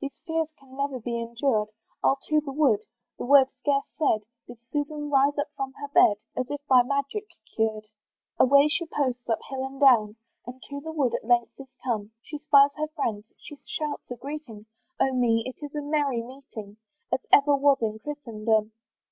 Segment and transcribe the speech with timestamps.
[0.00, 1.70] "These fears can never be endured,
[2.04, 2.84] "I'll to the wood."
[3.18, 7.26] The word scarce said, Did Susan rise up from her bed, As if by magic
[7.52, 7.88] cured.
[8.38, 10.14] Away she posts up hill and down,
[10.46, 14.14] And to the wood at length is come, She spies her friends, she shouts a
[14.14, 14.66] greeting;
[15.00, 15.42] Oh me!
[15.46, 16.76] it is a merry meeting,
[17.10, 18.70] As ever was in Christendom.